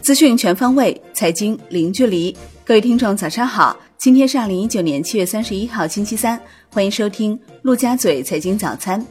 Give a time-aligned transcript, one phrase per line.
[0.00, 2.36] 资讯全方位，财经零距离。
[2.64, 3.76] 各位听众，早上好！
[3.96, 6.40] 今天是二零一九年七月三十一号，星期三。
[6.70, 9.04] 欢迎收听陆家嘴财经早餐。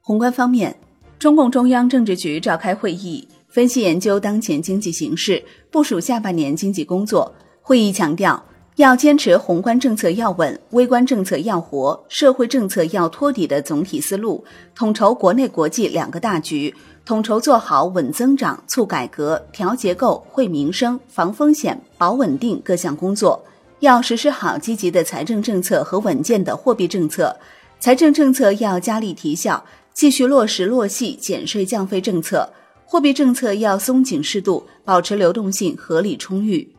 [0.00, 0.74] 宏观方面，
[1.18, 7.34] 中共中央政治局召开会议，分析研究当前经济形势，部署下半年经济工作。
[7.60, 8.42] 会议强调，
[8.78, 16.72] 要坚持宏观政策要稳、微观政策要活、社会政策要托底的总体思路，统筹国内国际两个大局。
[17.04, 23.44] 统筹做好稳增长、促改革、调结构、惠民生、防风险、保稳定各项工作，
[23.80, 27.34] 要实施好积极的财政政策和稳健的货币政策。
[27.80, 32.48] 财政政策要加力提效，继续落实落细减税降费政策；
[32.84, 36.72] 货币政策要松紧适度，保持流动性合理充裕。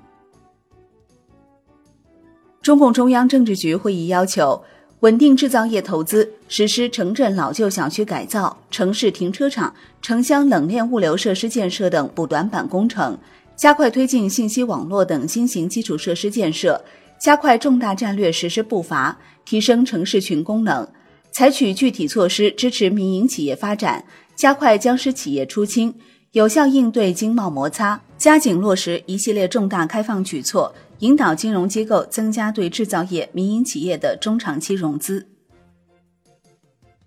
[2.61, 4.61] 中共中央政治局会议要求。
[5.01, 13.17] 稳定制造业投资，实施城镇老旧小区改造、城市停车场、城乡冷链物流设施建设等补短板工程，
[13.55, 16.83] 加快推进信息网络等新型基础设施建设，
[17.17, 20.85] 加快重大战略实施步伐，提升城市群功能，
[21.31, 24.03] 采取具体措施支持民营企业发展，
[24.35, 25.95] 加快僵尸企业出清，
[26.31, 30.71] 有效应对经贸摩擦，加紧落实一系列重大开放举措。
[30.99, 35.25] 引导金融机构增加对制造业、民营企业的中长期融资。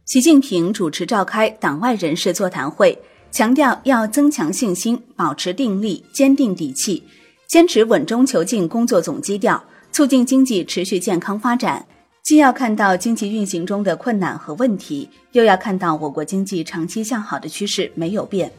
[0.07, 2.99] 习近平主持召开党外人士座谈会，
[3.31, 7.05] 强调要增强信心，保持定力，坚定底气，
[7.47, 9.63] 坚持稳中求进工作总基调，
[9.93, 11.87] 促进经济持续健康发展。
[12.25, 18.51] 既要看到经济运行中的困难和问题，又要看到我国经济长期向好的趋势没有变，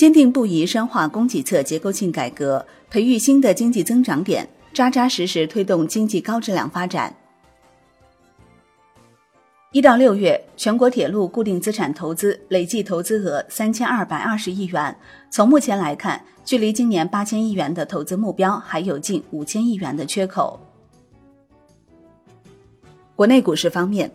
[0.00, 4.48] 坚定不移深化供给侧结构性改革，培育新的经济增长点。
[4.72, 7.14] 扎扎实实推动经济高质量发展。
[9.72, 14.96] 一到六月，全国铁路固定资产投资累计投资额三千二百二十亿元。
[15.28, 20.58] 从目前来看，距离今年八千亿元的投资目标还有近五千亿元的缺口。
[23.14, 24.10] 国内股市方面。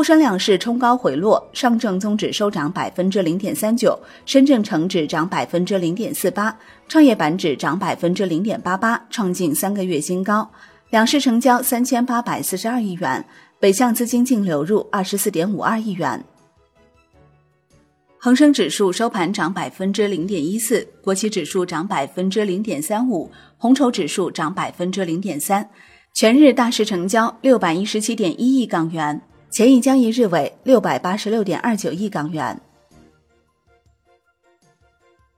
[0.00, 10.50] 沪深两市冲高回落，上证综指收涨百分之零点三九，深圳成指涨百分之零点四八，创业板指涨百分之零点八八，创近三个月新高。
[10.88, 13.22] 两市成交三千八百四十二亿元，
[13.58, 16.24] 北向资金净流入二十四点五二亿元。
[18.16, 25.68] 恒生指数收盘涨百分之零点一四，国企指数涨百分之零点三五，红筹指数涨百分之零点三。
[26.14, 29.20] 全日大市成交六百一十七点一亿港元。
[29.50, 32.60] 前一交易日为六百八十六点二九亿港元。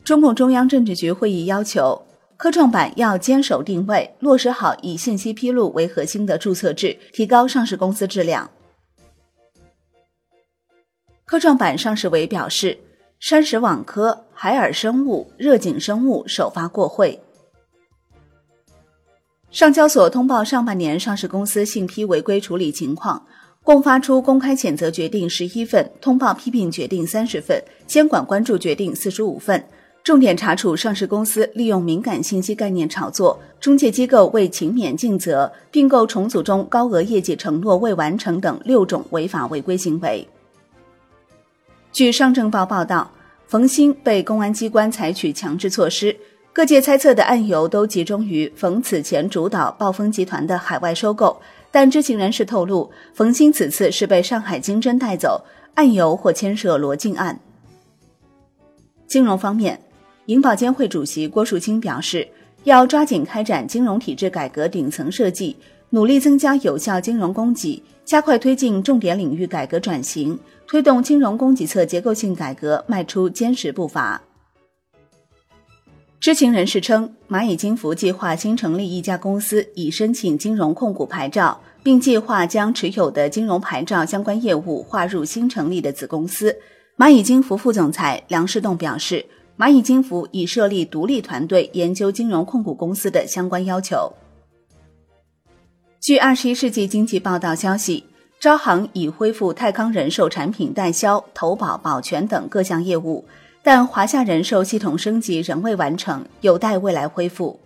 [0.05, 2.05] 中共中央政治局会议要求，
[2.37, 8.51] 科创板要坚守定位，落实好以信息披露为核心的注册制，提高上市公司质量。
[11.25, 12.79] 科创板上市委表示，
[13.19, 17.19] 山石网科、海尔生物、热景生物首发过会。
[19.51, 23.27] 上交所通报上半年上市公司信披违规处理情况。
[23.65, 29.65] 共发出公开谴责决定十一份，通报批评决定三十份，监管关注决定四十五份，
[30.03, 40.27] 重点查处上市公司利用敏感信息概念炒作、中介机构未勤勉尽责、并购重组中高额业绩承诺未完成等六种违法违规行为。
[41.93, 43.09] 据上证报报道，
[43.47, 46.17] 冯鑫被公安机关采取强制措施，
[46.53, 51.41] 各界猜测的案由都集中于冯此前主导暴风集团的海外收购。
[51.73, 55.43] 但知情人士透露，冯鑫此次是被上海金针带走，
[55.75, 57.41] 案由或牵涉罗晋案。
[59.07, 59.81] 金融方面，
[60.27, 62.29] 银保监会主席郭树清表示，
[62.65, 65.57] 要抓紧开展金融体制改革顶层设计，
[65.91, 74.21] 努力增加有效金融供给，加快推进重点领域改革转型，推动金融供给侧结构性改革迈出坚实步伐。
[76.23, 86.57] 知情人士称，蚂蚁金服计划新成立一家公司，以申请金融控股牌照，并计划将持有的金融牌照相关业务划入新成立的子公司。
[86.97, 89.27] 蚂蚁金服副总裁梁世栋表示，
[89.59, 94.13] 蚂蚁金服已设立独立团队研究金融控股公司的相关要求。
[95.99, 98.05] 据二十一世纪经济报道消息，
[98.39, 103.25] 招行已恢复泰康人寿产品代销、投保、保全等各项业务。
[103.63, 107.59] 但华夏人寿系统升级仍未完成，有待未来恢复。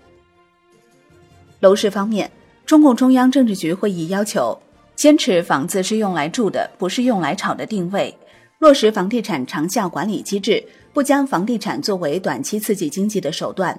[1.60, 2.30] 楼市方面，
[2.66, 4.58] 中共中央政治局会议要求
[4.94, 8.14] 坚持房子是用来住的，不是用来炒的定位，
[8.58, 10.62] 落实房地产长效管理机制，
[10.92, 13.78] 不将房地产作为短期刺激经济的手段。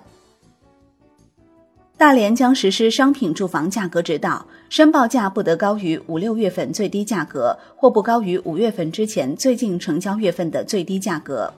[1.97, 11.53] 大连将实施商品住房价格指导，申报价不得高于五六月份最低价格，或不高于五月份之前最近成交月份的最低价格。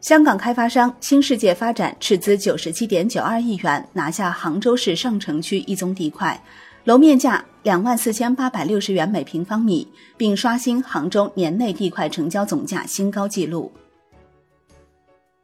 [0.00, 6.40] 香港开发商新世界发展斥资九十七点九二亿元拿下杭州市上城区一宗地块，
[6.84, 9.86] 楼面价两万四千八百六十元每平方米，
[10.16, 13.72] 并刷新杭州年内地块成交总价新高纪录。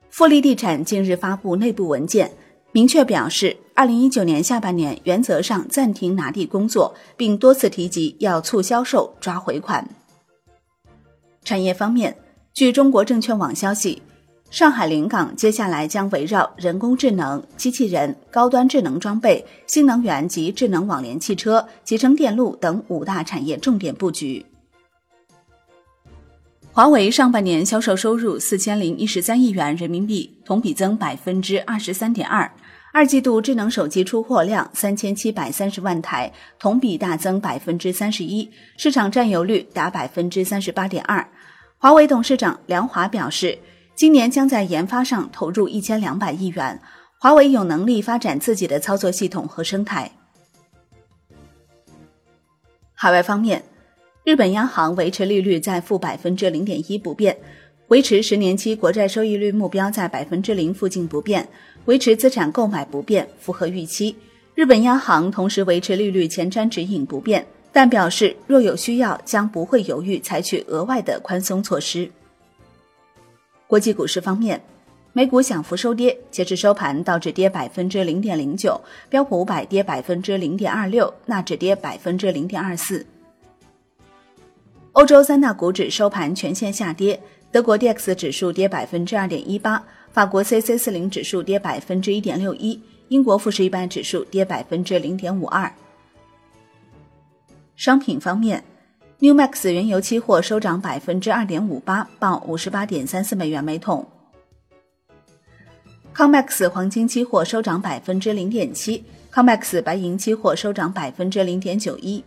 [0.08, 2.30] 富力地产近日发布内部文件。
[2.70, 9.88] 明确表示，二零一九年下半年原则上暂停拿地工作，并多次提及要促销售、抓回款。
[11.44, 12.16] 产业方面，
[12.52, 14.02] 据中国证券网消息，
[14.50, 24.46] 上海临港接下来将围绕人工智能、机器人、高端智能装备、新能源及智能网联汽车、集成电路等五大产业重点布局。
[26.70, 32.50] 华为上半年销售收入四千零一十三亿元人民币，同比增百分之二十三点二。
[32.92, 41.28] 二季度智能手机出货量三千七百三十万台，同比大增百分之三十一，市场占有率达百分之三十八点二。
[41.76, 43.58] 华为董事长梁华表示，
[43.94, 46.80] 今年将在研发上投入一千两百亿元。
[47.18, 50.10] 华为有能力发展自己的操作系统和生态。
[52.92, 53.64] 海外方面，
[54.24, 57.36] 日本央行维持利率在负百分之零点一不变。
[57.88, 61.48] 维持十年期国债收益率目标在百分之零附近不变，
[61.84, 64.14] 维持资产购买不变，符合预期。
[64.54, 72.10] 日本央行同时维持利率前瞻指引不变，但表示若有需要，将不会犹豫采取额外的宽松措施。
[73.66, 74.62] 国际股市方面，
[75.12, 83.04] 美股小幅收跌，截至收盘，道指跌百分之零点零九，标普五百跌百分之零点二六，纳指跌百分之零点二四。
[84.92, 87.20] 欧洲三大股指收盘全线下跌。
[87.50, 89.80] 德国 D X 指数跌百分之二点一八，
[90.10, 95.72] 法国 C C 四零指数跌百分之一点六一，英国富时一百指数跌百分之零点五二。
[97.76, 98.64] 商品方面
[99.24, 104.06] ，New Max 原油期货收涨百分之二点五八，报五十八点三四美元每桶。
[106.14, 112.22] Comex 黄金期货收涨百分之零点七，Comex 白银期货收涨百分之零点九一。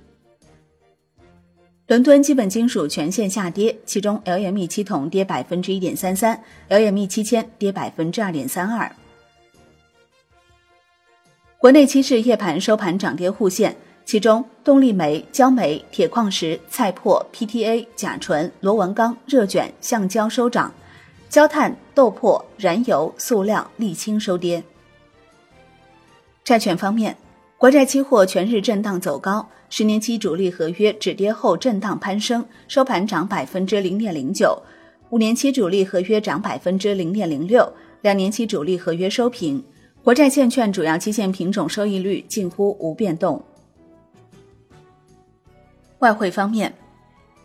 [1.86, 8.92] 伦敦基本金属全线下跌，其中 LME 七铜跌百分之一点三三，LME 七千跌百分之二点三二。
[11.60, 13.76] 国内期市夜盘收盘涨跌互现，
[14.08, 20.72] 其中动力煤、焦煤、铁矿石、菜粕、PTA、甲醇、螺纹钢、热卷、橡胶收涨，
[21.28, 24.64] 焦炭、豆粕、燃油、塑料、沥青收跌。
[26.46, 27.18] 债券方面。
[27.58, 34.58] 国债期货全日震荡走高，十年期主力合约止跌后震荡攀升，收盘涨百分之零点零九；
[35.10, 37.70] 五年期主力合约涨百分之零点零六，
[38.04, 39.62] 两年期主力合约收平。
[40.02, 43.44] 国债现券主要期限品种收益率近乎无变动。
[46.00, 46.74] 外汇方面，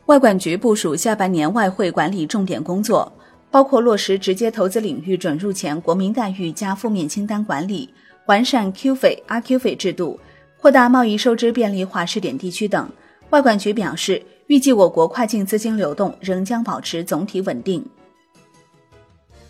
[0.07, 3.11] 外管局部署下半年外汇管理重点工作，
[3.51, 7.89] 包括落实直接投资领域准入前国民待遇加负面清单管理。
[8.27, 10.21] 完善 Q 费、阿 Q 费制度，
[10.61, 12.89] 扩大贸易收支便利化试点地区等。
[13.31, 17.85] 外管局表示，预计我国跨境资金流动仍将保持总体稳定。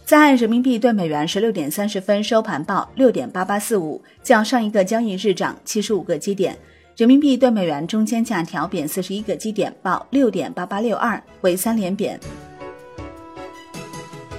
[0.04, 6.56] 在岸人民币对美元十六点三十分收盘报六点八八四五，较上一个交易日涨七十五个基点。
[6.96, 12.20] 人民币对美元中间价调贬四十一个基点，报六点八八六二，为三连贬。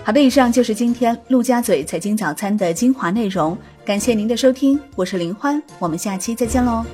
[0.04, 3.58] 好的，以上就是今天陆家嘴财经早餐的精华内容。
[3.84, 6.86] 感谢您的收听，我是林欢，我们下期再见喽。